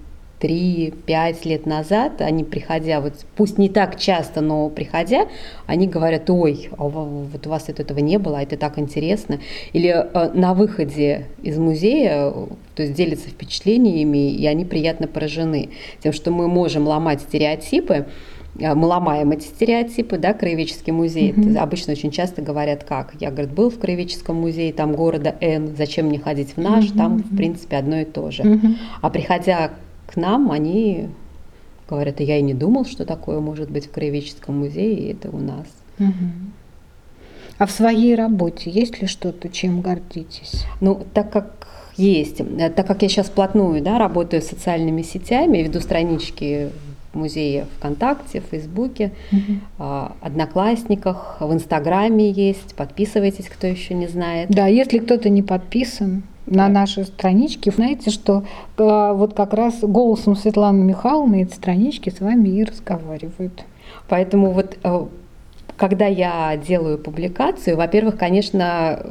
3-5 0.44 1.48
лет 1.48 1.66
назад, 1.66 2.20
они 2.22 2.44
приходя, 2.44 3.00
вот 3.00 3.14
пусть 3.38 3.58
не 3.58 3.70
так 3.70 3.98
часто, 3.98 4.42
но 4.42 4.70
приходя, 4.70 5.28
они 5.68 5.88
говорят, 5.88 6.30
ой, 6.30 6.70
а 6.78 6.84
вот 6.84 7.48
у 7.48 7.50
вас 7.50 7.70
этого 7.70 8.00
не 8.00 8.18
было, 8.20 8.40
а 8.40 8.44
это 8.44 8.58
так 8.58 8.78
интересно. 8.78 9.40
Или 9.72 9.90
э, 9.90 10.32
на 10.34 10.54
выходе 10.54 11.28
из 11.42 11.58
музея, 11.58 12.34
то 12.76 12.84
есть 12.84 12.94
делятся 12.94 13.30
впечатлениями, 13.30 14.34
и 14.34 14.46
они 14.46 14.66
приятно 14.66 15.08
поражены 15.08 15.70
тем, 16.02 16.12
что 16.12 16.32
мы 16.32 16.50
можем 16.50 16.88
ломать 16.88 17.22
стереотипы, 17.22 18.08
э, 18.60 18.74
мы 18.76 18.88
ломаем 18.88 19.32
эти 19.32 19.46
стереотипы, 19.46 20.18
да, 20.18 20.34
краеведческий 20.34 20.92
музей. 20.92 21.32
Mm-hmm. 21.32 21.58
Обычно 21.58 21.94
очень 21.94 22.12
часто 22.12 22.42
говорят, 22.42 22.84
как. 22.84 23.14
Я, 23.22 23.32
говорит, 23.32 23.54
был 23.54 23.70
в 23.70 23.80
краеведческом 23.80 24.36
музее 24.36 24.74
там 24.74 24.94
города 24.94 25.36
Н, 25.40 25.74
зачем 25.78 26.08
мне 26.08 26.20
ходить 26.20 26.58
в 26.58 26.58
наш, 26.58 26.86
mm-hmm. 26.86 26.98
там, 26.98 27.18
в 27.20 27.38
принципе, 27.38 27.78
одно 27.78 28.02
и 28.02 28.06
то 28.06 28.30
же. 28.30 28.44
Mm-hmm. 28.44 28.76
А 29.02 29.10
приходя 29.10 29.72
к 30.14 30.18
нам, 30.18 30.52
они 30.52 31.10
говорят, 31.90 32.20
а 32.20 32.24
я 32.24 32.38
и 32.38 32.42
не 32.42 32.54
думал, 32.54 32.86
что 32.86 33.06
такое 33.06 33.40
может 33.40 33.70
быть 33.70 33.88
в 33.88 33.92
краеведческом 33.92 34.60
музее, 34.60 34.94
и 34.94 35.12
это 35.14 35.30
у 35.30 35.40
нас. 35.40 35.68
Угу. 36.00 36.30
А 37.58 37.66
в 37.66 37.72
своей 37.72 38.16
работе 38.16 38.70
есть 38.70 39.02
ли 39.02 39.08
что-то, 39.08 39.50
чем 39.50 39.82
гордитесь? 39.82 40.66
Ну, 40.82 41.06
так 41.14 41.32
как 41.32 41.68
есть, 41.98 42.42
э, 42.42 42.70
так 42.70 42.88
как 42.88 43.02
я 43.02 43.10
сейчас 43.10 43.30
плотную 43.30 43.82
да, 43.82 44.00
работаю 44.00 44.42
с 44.42 44.48
социальными 44.48 45.02
сетями, 45.02 45.60
веду 45.60 45.80
странички 45.80 46.70
в 47.14 47.18
музее 47.18 47.68
ВКонтакте, 47.78 48.42
в 48.42 48.46
Фейсбуке, 48.46 49.12
угу. 49.32 49.84
Одноклассниках, 50.22 51.38
в 51.40 51.54
Инстаграме 51.54 52.32
есть. 52.32 52.74
Подписывайтесь, 52.76 53.46
кто 53.46 53.68
еще 53.68 53.94
не 53.94 54.08
знает. 54.08 54.50
Да, 54.50 54.66
если 54.68 54.98
кто-то 54.98 55.30
не 55.30 55.44
подписан, 55.44 56.24
на 56.46 56.68
нашей 56.70 57.06
страничке. 57.06 57.72
Знаете, 57.72 58.10
что 58.10 58.44
э, 58.78 59.14
вот 59.14 59.34
как 59.34 59.54
раз 59.54 59.80
голосом 59.82 60.36
Светланы 60.36 60.84
Михайловны 60.84 61.44
эти 61.44 61.54
странички 61.54 62.10
с 62.10 62.20
вами 62.20 62.50
и 62.50 62.64
разговаривают. 62.64 63.64
Поэтому 64.08 64.52
вот 64.52 64.78
э, 64.84 65.06
когда 65.78 66.06
я 66.06 66.56
делаю 66.58 66.98
публикацию, 66.98 67.78
во-первых, 67.78 68.18
конечно, 68.18 69.06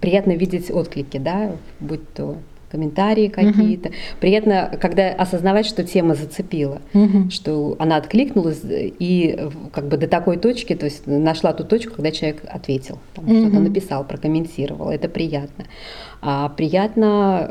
приятно 0.00 0.32
видеть 0.32 0.70
отклики, 0.70 1.18
да, 1.18 1.52
будь 1.80 2.12
то 2.14 2.36
комментарии 2.70 3.28
какие-то. 3.28 3.88
Угу. 3.88 3.94
Приятно, 4.20 4.76
когда 4.80 5.10
осознавать, 5.10 5.66
что 5.66 5.84
тема 5.84 6.14
зацепила, 6.14 6.80
угу. 6.92 7.30
что 7.30 7.76
она 7.78 7.96
откликнулась 7.96 8.60
и 8.64 9.48
как 9.72 9.88
бы 9.88 9.96
до 9.96 10.08
такой 10.08 10.36
точки, 10.36 10.74
то 10.74 10.86
есть 10.86 11.06
нашла 11.06 11.52
ту 11.52 11.64
точку, 11.64 11.94
когда 11.96 12.10
человек 12.10 12.42
ответил, 12.48 12.98
там, 13.14 13.24
угу. 13.24 13.34
что-то 13.34 13.60
написал, 13.60 14.04
прокомментировал. 14.04 14.90
Это 14.90 15.08
приятно. 15.08 15.64
А 16.22 16.48
приятно 16.48 17.50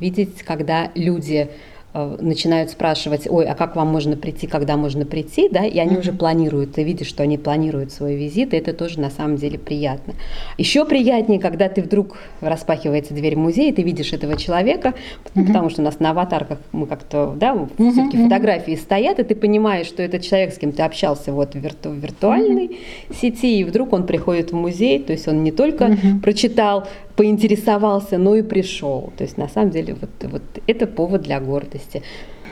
видеть, 0.00 0.42
когда 0.42 0.90
люди 0.94 1.48
Э, 1.48 1.77
начинают 2.20 2.70
спрашивать, 2.70 3.26
ой, 3.28 3.46
а 3.46 3.54
как 3.54 3.76
вам 3.76 3.88
можно 3.88 4.16
прийти, 4.16 4.46
когда 4.46 4.76
можно 4.76 5.04
прийти, 5.04 5.48
да, 5.48 5.64
и 5.64 5.78
они 5.78 5.96
mm-hmm. 5.96 6.00
уже 6.00 6.12
планируют, 6.12 6.72
ты 6.72 6.82
видишь, 6.82 7.08
что 7.08 7.22
они 7.22 7.38
планируют 7.38 7.92
свой 7.92 8.16
визит, 8.16 8.54
и 8.54 8.56
это 8.56 8.72
тоже 8.72 9.00
на 9.00 9.10
самом 9.10 9.36
деле 9.36 9.58
приятно. 9.58 10.14
Еще 10.58 10.84
приятнее, 10.84 11.40
когда 11.40 11.68
ты 11.68 11.82
вдруг 11.82 12.18
распахивается 12.40 13.14
дверь 13.14 13.36
в 13.36 13.38
музей, 13.38 13.70
и 13.70 13.72
ты 13.72 13.82
видишь 13.82 14.12
этого 14.12 14.36
человека, 14.36 14.94
mm-hmm. 15.34 15.46
потому 15.46 15.70
что 15.70 15.82
у 15.82 15.84
нас 15.84 16.00
на 16.00 16.10
аватарках 16.10 16.58
мы 16.72 16.86
как-то, 16.86 17.34
да, 17.36 17.54
mm-hmm. 17.54 17.92
все-таки 17.92 18.22
фотографии 18.22 18.74
стоят, 18.74 19.18
и 19.18 19.24
ты 19.24 19.34
понимаешь, 19.34 19.86
что 19.86 20.02
этот 20.02 20.22
человек, 20.22 20.54
с 20.54 20.58
кем 20.58 20.72
ты 20.72 20.82
общался 20.82 21.32
вот 21.32 21.54
в 21.54 21.58
вирту- 21.58 21.94
виртуальной 21.94 22.66
mm-hmm. 22.66 23.14
сети, 23.14 23.60
и 23.60 23.64
вдруг 23.64 23.92
он 23.92 24.06
приходит 24.06 24.52
в 24.52 24.56
музей, 24.56 24.98
то 24.98 25.12
есть 25.12 25.28
он 25.28 25.42
не 25.42 25.52
только 25.52 25.84
mm-hmm. 25.84 26.20
прочитал 26.20 26.86
поинтересовался, 27.18 28.16
но 28.16 28.36
и 28.36 28.42
пришел. 28.42 29.12
То 29.16 29.24
есть 29.24 29.38
на 29.38 29.48
самом 29.48 29.70
деле 29.70 29.96
вот, 30.00 30.30
вот 30.30 30.42
это 30.68 30.86
повод 30.86 31.22
для 31.22 31.40
гордости. 31.40 31.87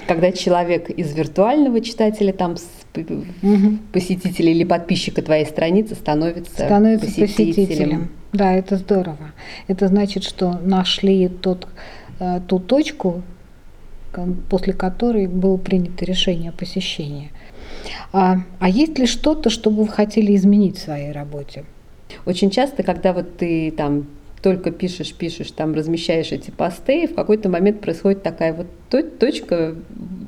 Когда 0.06 0.30
человек 0.30 0.90
из 0.90 1.14
виртуального 1.14 1.80
читателя, 1.80 2.32
там 2.32 2.54
угу. 2.94 3.78
посетителя 3.92 4.50
или 4.52 4.64
подписчика 4.64 5.22
твоей 5.22 5.46
страницы 5.46 5.94
становится, 5.94 6.52
становится 6.52 7.06
посетителем. 7.06 7.46
посетителем. 7.54 8.08
Да, 8.32 8.52
это 8.52 8.76
здорово. 8.76 9.32
Это 9.66 9.88
значит, 9.88 10.22
что 10.22 10.52
нашли 10.62 11.28
тот, 11.28 11.66
э, 12.20 12.40
ту 12.46 12.60
точку, 12.60 13.22
после 14.48 14.72
которой 14.72 15.26
было 15.26 15.56
принято 15.56 16.04
решение 16.04 16.50
о 16.50 16.52
посещении. 16.52 17.30
А, 18.12 18.38
а 18.58 18.68
есть 18.68 18.98
ли 18.98 19.06
что-то, 19.06 19.50
что 19.50 19.70
бы 19.70 19.84
вы 19.84 19.88
хотели 19.88 20.34
изменить 20.34 20.78
в 20.78 20.82
своей 20.82 21.12
работе? 21.12 21.64
Очень 22.24 22.50
часто, 22.50 22.82
когда 22.82 23.12
вот 23.12 23.36
ты 23.36 23.70
там 23.70 24.06
только 24.46 24.70
пишешь, 24.70 25.12
пишешь, 25.12 25.50
там 25.50 25.74
размещаешь 25.74 26.30
эти 26.30 26.52
посты, 26.52 27.02
и 27.02 27.06
в 27.08 27.16
какой-то 27.16 27.48
момент 27.48 27.80
происходит 27.80 28.22
такая 28.22 28.52
вот 28.52 28.68
точка, 29.18 29.74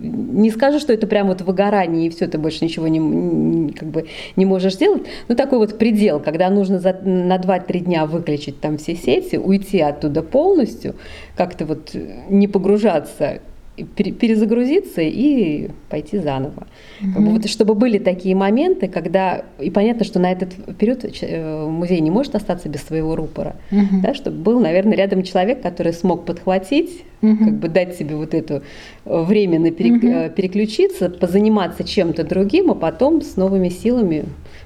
не 0.00 0.50
скажу, 0.50 0.80
что 0.80 0.92
это 0.92 1.06
прям 1.06 1.28
вот 1.28 1.42
выгорание, 1.42 2.08
и 2.08 2.10
все, 2.10 2.26
ты 2.26 2.36
больше 2.36 2.64
ничего 2.64 2.88
не, 2.88 3.70
как 3.70 3.88
бы 3.90 4.08
не 4.34 4.44
можешь 4.44 4.74
сделать, 4.74 5.02
но 5.28 5.36
такой 5.36 5.58
вот 5.58 5.78
предел, 5.78 6.18
когда 6.18 6.50
нужно 6.50 6.80
за, 6.80 6.94
на 7.04 7.36
2-3 7.36 7.78
дня 7.78 8.06
выключить 8.06 8.60
там 8.60 8.76
все 8.78 8.96
сети, 8.96 9.36
уйти 9.36 9.78
оттуда 9.78 10.24
полностью, 10.24 10.96
как-то 11.36 11.64
вот 11.64 11.94
не 12.28 12.48
погружаться 12.48 13.40
перезагрузиться 13.84 15.00
и 15.02 15.70
пойти 15.88 16.18
заново. 16.18 16.66
Угу. 17.00 17.12
Как 17.14 17.22
бы 17.22 17.30
вот, 17.32 17.48
чтобы 17.48 17.74
были 17.74 17.98
такие 17.98 18.34
моменты, 18.34 18.88
когда 18.88 19.44
и 19.58 19.70
понятно, 19.70 20.04
что 20.04 20.18
на 20.18 20.32
этот 20.32 20.54
период 20.78 21.04
э, 21.04 21.66
музей 21.66 22.00
не 22.00 22.10
может 22.10 22.34
остаться 22.34 22.68
без 22.68 22.82
своего 22.82 23.16
рупора, 23.16 23.56
угу. 23.70 24.00
да, 24.02 24.14
чтобы 24.14 24.38
был, 24.38 24.60
наверное, 24.60 24.96
рядом 24.96 25.22
человек, 25.22 25.62
который 25.62 25.92
смог 25.92 26.24
подхватить, 26.24 27.04
угу. 27.22 27.36
как 27.44 27.54
бы 27.54 27.68
дать 27.68 27.96
себе 27.96 28.16
вот 28.16 28.34
это 28.34 28.62
э, 29.04 29.22
временно 29.22 29.70
перек, 29.70 30.02
угу. 30.02 30.34
переключиться, 30.34 31.10
позаниматься 31.10 31.84
чем-то 31.84 32.24
другим, 32.24 32.70
а 32.70 32.74
потом 32.74 33.22
с 33.22 33.36
новыми 33.36 33.68
силами 33.68 34.24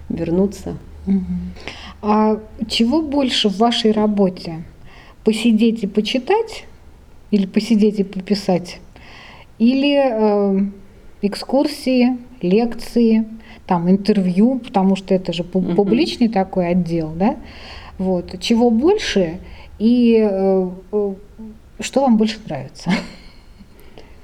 вернуться. 0.08 0.76
Угу. 1.06 1.24
А 2.02 2.40
чего 2.68 3.02
больше 3.02 3.48
в 3.48 3.58
вашей 3.58 3.92
работе? 3.92 4.64
Посидеть 5.24 5.84
и 5.84 5.86
почитать 5.86 6.64
или 7.32 7.46
посидеть 7.46 7.98
и 7.98 8.04
пописать? 8.04 8.78
Или 9.62 9.96
э, 9.96 10.60
экскурсии, 11.22 12.18
лекции, 12.40 13.26
там 13.64 13.88
интервью, 13.88 14.58
потому 14.58 14.96
что 14.96 15.14
это 15.14 15.32
же 15.32 15.44
публичный 15.44 16.26
mm-hmm. 16.26 16.32
такой 16.32 16.68
отдел, 16.70 17.12
да? 17.14 17.36
Вот. 17.96 18.40
Чего 18.40 18.70
больше 18.70 19.38
и 19.78 20.18
э, 20.20 20.68
э, 20.92 21.14
что 21.78 22.00
вам 22.00 22.16
больше 22.16 22.40
нравится? 22.44 22.90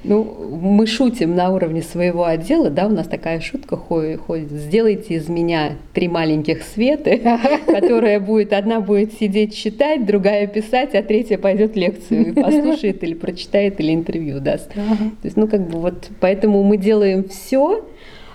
Ну, 0.05 0.23
мы 0.63 0.87
шутим 0.87 1.35
на 1.35 1.51
уровне 1.51 1.83
своего 1.83 2.25
отдела, 2.25 2.71
да, 2.71 2.87
у 2.87 2.91
нас 2.91 3.09
такая 3.09 3.41
шутка 3.41 3.77
ходит, 3.77 4.21
ходит 4.21 4.51
сделайте 4.51 5.15
из 5.15 5.29
меня 5.29 5.73
три 5.93 6.07
маленьких 6.07 6.63
светы, 6.63 7.21
которая 7.67 8.21
будет, 8.21 8.53
одна 8.53 8.81
будет 8.81 9.15
сидеть 9.15 9.57
читать, 9.57 10.07
другая 10.07 10.47
писать, 10.47 10.95
а 10.95 11.03
третья 11.03 11.37
пойдет 11.37 11.75
лекцию 11.75 12.29
и 12.29 12.33
послушает 12.33 13.03
или 13.03 13.15
прочитает, 13.15 13.81
или 13.81 13.93
интервью 13.93 14.39
даст. 14.39 14.73
То 14.73 14.81
есть, 15.25 15.37
ну, 15.37 15.49
как 15.49 15.69
бы 15.69 15.81
вот, 15.81 16.11
поэтому 16.21 16.63
мы 16.63 16.77
делаем 16.77 17.29
все, 17.29 17.85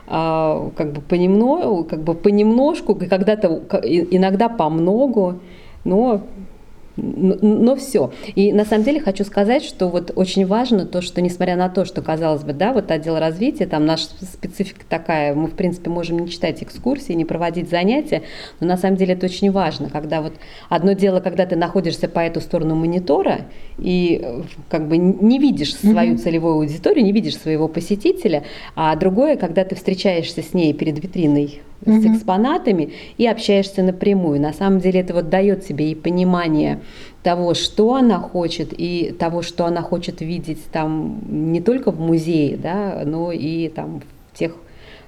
а, 0.05 0.69
как 0.75 0.91
бы 0.91 0.99
понемногу, 0.99 1.85
как 1.85 2.03
бы 2.03 2.13
понемножку, 2.13 2.93
когда-то 2.93 3.63
иногда 3.87 4.49
по 4.49 4.69
многу, 4.69 5.39
но 5.85 6.23
но, 6.95 7.35
но 7.41 7.75
все. 7.75 8.11
И 8.35 8.53
на 8.53 8.65
самом 8.65 8.83
деле 8.83 8.99
хочу 8.99 9.23
сказать, 9.23 9.63
что 9.63 9.87
вот 9.87 10.11
очень 10.15 10.45
важно 10.45 10.85
то, 10.85 11.01
что 11.01 11.21
несмотря 11.21 11.55
на 11.55 11.69
то, 11.69 11.85
что 11.85 12.01
казалось 12.01 12.43
бы, 12.43 12.53
да, 12.53 12.71
вот 12.71 12.91
отдел 12.91 13.17
развития, 13.17 13.65
там 13.65 13.85
наша 13.85 14.07
специфика 14.21 14.85
такая, 14.87 15.33
мы 15.33 15.47
в 15.47 15.53
принципе 15.53 15.89
можем 15.89 16.19
не 16.19 16.29
читать 16.29 16.61
экскурсии, 16.61 17.13
не 17.13 17.25
проводить 17.25 17.69
занятия, 17.69 18.23
но 18.59 18.67
на 18.67 18.77
самом 18.77 18.97
деле 18.97 19.13
это 19.13 19.25
очень 19.25 19.51
важно, 19.51 19.89
когда 19.89 20.21
вот 20.21 20.33
одно 20.69 20.93
дело, 20.93 21.19
когда 21.19 21.45
ты 21.45 21.55
находишься 21.55 22.07
по 22.07 22.19
эту 22.19 22.41
сторону 22.41 22.75
монитора 22.75 23.41
и 23.79 24.43
как 24.69 24.87
бы 24.87 24.97
не 24.97 25.39
видишь 25.39 25.75
свою 25.75 26.13
mm-hmm. 26.13 26.17
целевую 26.17 26.55
аудиторию, 26.55 27.03
не 27.03 27.11
видишь 27.11 27.37
своего 27.37 27.67
посетителя, 27.67 28.43
а 28.75 28.95
другое, 28.95 29.35
когда 29.35 29.63
ты 29.65 29.75
встречаешься 29.75 30.43
с 30.43 30.53
ней 30.53 30.73
перед 30.73 31.01
витриной 31.03 31.61
с 31.85 32.05
экспонатами 32.05 32.93
и 33.17 33.27
общаешься 33.27 33.83
напрямую. 33.83 34.39
На 34.39 34.53
самом 34.53 34.79
деле 34.79 35.01
это 35.01 35.13
вот 35.13 35.29
дает 35.29 35.65
тебе 35.65 35.91
и 35.91 35.95
понимание 35.95 36.79
того, 37.23 37.53
что 37.53 37.95
она 37.95 38.19
хочет, 38.19 38.73
и 38.77 39.15
того, 39.17 39.41
что 39.41 39.65
она 39.65 39.81
хочет 39.81 40.21
видеть 40.21 40.65
там 40.71 41.21
не 41.27 41.61
только 41.61 41.91
в 41.91 41.99
музее, 41.99 42.57
да, 42.57 43.01
но 43.05 43.31
и 43.31 43.69
там 43.69 44.01
в 44.01 44.37
тех 44.37 44.55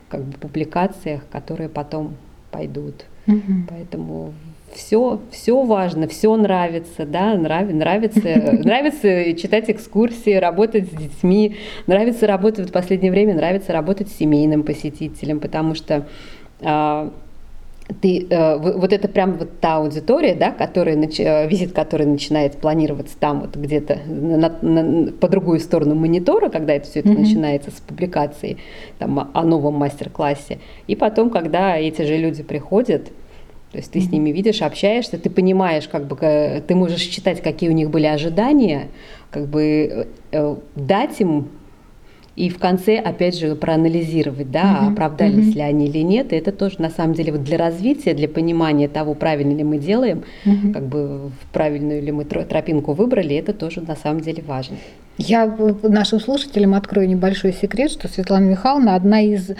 как 0.07 0.23
бы, 0.23 0.37
публикациях, 0.37 1.21
которые 1.29 1.69
потом 1.69 2.15
пойдут. 2.51 3.05
Угу. 3.27 3.67
Поэтому 3.69 4.33
все, 4.73 5.19
все 5.31 5.63
важно, 5.63 6.07
все 6.07 6.35
нравится, 6.35 7.05
да, 7.05 7.35
нрав, 7.35 7.69
нравится, 7.69 8.21
нравится 8.63 9.33
читать 9.33 9.69
экскурсии, 9.69 10.35
работать 10.35 10.87
с 10.87 10.95
детьми, 10.95 11.57
нравится 11.87 12.27
работать 12.27 12.69
в 12.69 12.71
последнее 12.71 13.11
время, 13.11 13.33
нравится 13.33 13.73
работать 13.73 14.09
с 14.09 14.17
семейным 14.17 14.63
посетителем, 14.63 15.39
потому 15.39 15.75
что 15.75 16.07
а, 16.61 17.11
ты, 18.01 18.25
э, 18.29 18.57
вот 18.57 18.91
это 18.93 19.07
прям 19.07 19.37
вот 19.37 19.59
та 19.59 19.77
аудитория, 19.77 20.33
да, 20.33 20.51
которая, 20.51 20.95
э, 20.95 21.47
визит 21.47 21.71
который 21.71 22.07
начинает 22.07 22.57
планироваться 22.57 23.15
там 23.19 23.41
вот 23.41 23.55
где-то 23.55 23.99
на, 24.07 24.57
на, 24.61 25.11
по 25.11 25.27
другую 25.27 25.59
сторону 25.59 25.93
монитора, 25.93 26.49
когда 26.49 26.73
это 26.73 26.89
все 26.89 27.01
это 27.01 27.09
mm-hmm. 27.09 27.19
начинается 27.19 27.71
с 27.71 27.75
публикацией 27.75 28.57
там, 28.97 29.29
о 29.31 29.43
новом 29.43 29.75
мастер-классе, 29.75 30.59
и 30.87 30.95
потом, 30.95 31.29
когда 31.29 31.77
эти 31.77 32.01
же 32.01 32.17
люди 32.17 32.41
приходят, 32.41 33.11
то 33.71 33.79
есть 33.79 33.91
ты 33.91 33.99
с 33.99 34.09
ними 34.09 34.29
видишь, 34.29 34.61
общаешься, 34.61 35.19
ты 35.19 35.29
понимаешь, 35.29 35.87
как 35.87 36.07
бы 36.07 36.15
ты 36.65 36.75
можешь 36.75 37.01
читать, 37.01 37.41
какие 37.41 37.69
у 37.69 37.73
них 37.73 37.89
были 37.89 38.05
ожидания, 38.05 38.87
как 39.31 39.47
бы 39.47 40.07
э, 40.31 40.55
дать 40.75 41.19
им 41.19 41.49
и 42.35 42.49
в 42.49 42.59
конце, 42.59 42.97
опять 42.97 43.37
же, 43.37 43.55
проанализировать, 43.55 44.51
да, 44.51 44.81
угу, 44.81 44.91
оправдались 44.91 45.49
угу. 45.49 45.55
ли 45.55 45.61
они 45.61 45.87
или 45.87 45.99
нет. 45.99 46.33
И 46.33 46.35
это 46.35 46.51
тоже, 46.51 46.75
на 46.79 46.89
самом 46.89 47.13
деле, 47.13 47.31
вот 47.31 47.43
для 47.43 47.57
развития, 47.57 48.13
для 48.13 48.27
понимания 48.27 48.89
того, 48.89 49.13
правильно 49.13 49.55
ли 49.55 49.63
мы 49.63 49.77
делаем, 49.77 50.23
угу. 50.45 50.73
как 50.73 50.83
бы 50.83 51.31
правильную 51.53 52.01
ли 52.01 52.11
мы 52.11 52.25
тропинку 52.25 52.93
выбрали, 52.93 53.35
это 53.35 53.53
тоже 53.53 53.81
на 53.81 53.95
самом 53.95 54.19
деле 54.19 54.43
важно. 54.45 54.75
Я 55.17 55.45
нашим 55.83 56.19
слушателям 56.19 56.73
открою 56.73 57.07
небольшой 57.07 57.53
секрет, 57.53 57.89
что 57.89 58.09
Светлана 58.09 58.45
Михайловна 58.45 58.95
одна 58.95 59.21
из 59.21 59.51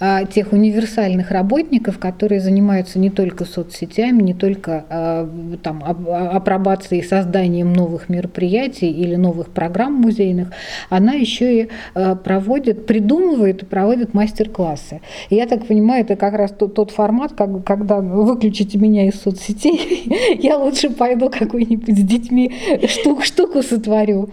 а, 0.00 0.24
тех 0.24 0.52
универсальных 0.52 1.30
работников, 1.30 1.98
которые 1.98 2.40
занимаются 2.40 2.98
не 2.98 3.10
только 3.10 3.44
соцсетями, 3.44 4.22
не 4.22 4.32
только 4.32 4.84
а, 4.88 5.28
там, 5.62 5.84
апробацией 5.84 7.02
и 7.02 7.06
созданием 7.06 7.72
новых 7.72 8.08
мероприятий 8.08 8.90
или 8.90 9.16
новых 9.16 9.50
программ 9.50 9.92
музейных, 9.94 10.52
она 10.88 11.12
еще 11.12 11.62
и 11.62 11.68
а, 11.94 12.14
проводит, 12.14 12.86
придумывает 12.86 13.62
и 13.62 13.66
проводит 13.66 14.14
мастер-классы. 14.14 15.02
И 15.28 15.36
я 15.36 15.46
так 15.46 15.66
понимаю, 15.66 16.04
это 16.04 16.16
как 16.16 16.32
раз 16.34 16.50
тот, 16.50 16.74
тот 16.74 16.90
формат, 16.90 17.32
как, 17.34 17.62
когда 17.64 18.00
выключите 18.00 18.78
меня 18.78 19.06
из 19.06 19.20
соцсетей, 19.20 20.38
я 20.42 20.56
лучше 20.56 20.88
пойду 20.88 21.28
какую-нибудь 21.28 21.98
с 21.98 22.02
детьми 22.02 22.52
штук, 22.88 23.24
штуку 23.24 23.62
сотворю. 23.62 24.30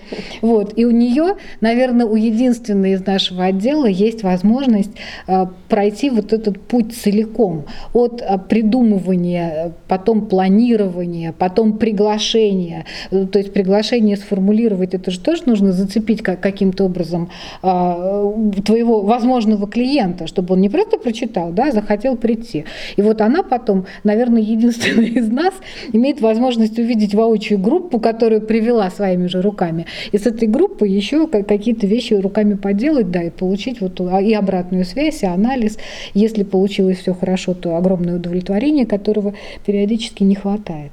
Вот. 0.62 0.74
И 0.76 0.86
у 0.86 0.92
нее, 0.92 1.38
наверное, 1.60 2.06
у 2.06 2.16
единственной 2.16 2.94
из 2.94 3.06
нашего 3.06 3.46
отдела 3.46 3.88
есть 3.88 4.22
возможность 4.22 4.92
э, 5.28 5.46
пройти 5.70 6.12
вот 6.12 6.34
этот 6.34 6.62
путь 6.62 6.94
целиком. 6.94 7.66
От 7.94 8.22
э, 8.22 8.38
придумывания, 8.38 9.74
потом 9.88 10.28
планирования, 10.28 11.34
потом 11.36 11.80
приглашения. 11.80 12.86
Э, 13.10 13.26
то 13.26 13.40
есть 13.40 13.54
приглашение 13.54 14.18
сформулировать, 14.18 14.94
это 14.94 15.10
же 15.10 15.20
тоже 15.20 15.44
нужно 15.48 15.72
зацепить 15.72 16.22
каким-то 16.22 16.86
образом 16.86 17.30
твоего 17.62 19.02
возможного 19.02 19.68
клиента, 19.68 20.28
чтобы 20.28 20.54
он 20.54 20.62
не 20.62 20.70
просто 20.70 20.98
прочитал, 20.98 21.52
да, 21.52 21.70
а 21.70 21.72
захотел 21.72 22.18
прийти. 22.18 22.66
И 22.98 23.02
вот 23.02 23.22
она 23.22 23.44
потом, 23.44 23.86
наверное, 24.04 24.42
единственная 24.42 25.08
из 25.08 25.32
нас 25.32 25.54
имеет 25.94 26.22
возможность 26.22 26.78
увидеть 26.78 27.16
воочию 27.16 27.60
группу, 27.60 28.00
которую 28.00 28.42
привела 28.42 28.90
своими 28.90 29.28
же 29.28 29.42
руками. 29.42 29.86
И 30.12 30.18
с 30.18 30.28
этой 30.28 30.48
группы 30.52 30.88
еще 30.88 31.28
какие-то 31.28 31.88
вещи 31.88 32.14
руками 32.14 32.54
поделать, 32.54 33.10
да, 33.10 33.24
и 33.24 33.30
получить 33.30 33.82
вот 33.82 34.00
а, 34.02 34.22
и 34.22 34.34
обратную 34.34 34.86
связь, 34.86 35.24
и 35.24 35.26
анализ. 35.26 35.78
Если 36.14 36.44
получилось 36.44 37.00
все 37.00 37.14
хорошо, 37.14 37.54
то 37.54 37.76
огромное 37.76 38.18
удовлетворение, 38.18 38.86
которого 38.86 39.34
периодически 39.66 40.24
не 40.24 40.36
хватает. 40.36 40.92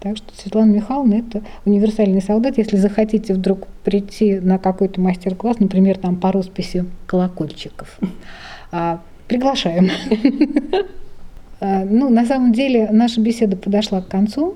Так 0.00 0.16
что 0.16 0.26
Светлана 0.36 0.70
Михайловна– 0.70 1.14
это 1.28 1.42
универсальный 1.64 2.22
солдат. 2.22 2.56
Если 2.56 2.76
захотите 2.76 3.34
вдруг 3.34 3.66
прийти 3.82 4.38
на 4.38 4.58
какой-то 4.58 5.00
мастер-класс, 5.00 5.58
например, 5.58 5.98
там 5.98 6.16
по 6.16 6.30
росписи 6.30 6.84
колокольчиков, 7.06 7.98
а, 8.72 9.00
приглашаем. 9.26 9.90
А, 11.60 11.84
ну, 11.84 12.08
на 12.08 12.24
самом 12.24 12.52
деле, 12.52 12.88
наша 12.92 13.20
беседа 13.20 13.56
подошла 13.56 14.00
к 14.00 14.06
концу. 14.06 14.54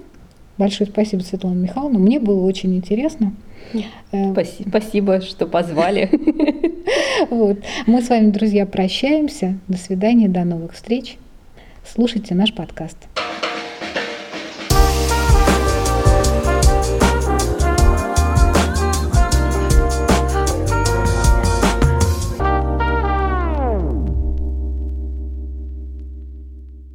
Большое 0.62 0.88
спасибо, 0.88 1.22
Светлана 1.22 1.56
Михайловна. 1.56 1.98
Мне 1.98 2.20
было 2.20 2.46
очень 2.46 2.76
интересно. 2.76 3.32
Э, 4.12 4.30
спасибо, 4.30 4.68
спасибо, 4.68 5.20
что 5.20 5.46
позвали. 5.46 6.08
Вот. 7.30 7.58
Мы 7.86 8.00
с 8.00 8.08
вами, 8.08 8.30
друзья, 8.30 8.64
прощаемся. 8.64 9.58
До 9.66 9.76
свидания, 9.76 10.28
до 10.28 10.44
новых 10.44 10.74
встреч. 10.74 11.16
Слушайте 11.84 12.34
наш 12.36 12.54
подкаст. 12.54 12.96